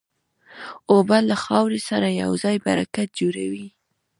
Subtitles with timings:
[0.93, 3.67] اوبه له خاورې سره یوځای برکت جوړوي.